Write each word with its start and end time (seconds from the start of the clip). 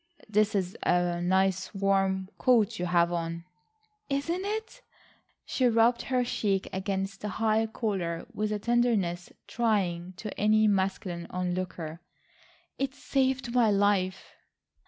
"That 0.27 0.55
is 0.55 0.75
a 0.81 1.21
nice 1.21 1.75
warm 1.75 2.29
coat 2.39 2.79
you 2.79 2.87
have 2.87 3.11
on." 3.11 3.45
"Isn't 4.09 4.45
it?" 4.45 4.81
She 5.45 5.67
rubbed 5.67 6.01
her 6.01 6.23
cheek 6.23 6.67
against 6.73 7.21
the 7.21 7.27
high 7.29 7.67
collar 7.67 8.25
with 8.33 8.51
a 8.51 8.57
tenderness 8.57 9.31
trying 9.45 10.13
to 10.13 10.35
any 10.39 10.67
masculine 10.67 11.27
onlooker. 11.29 12.01
"It 12.79 12.95
saved 12.95 13.53
my 13.53 13.69
life." 13.69 14.31